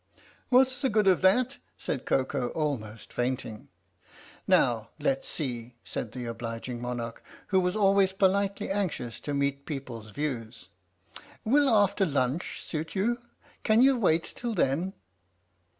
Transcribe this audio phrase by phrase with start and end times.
[0.49, 3.67] "What's the good of that?" said Koko, almost fainting."
[4.47, 10.09] Now let's see," said the obliging monarch, who was always politely anxious to meet people's
[10.09, 10.69] views."
[11.45, 13.19] Will after lunch suit you?
[13.61, 14.93] Can you wait till then?"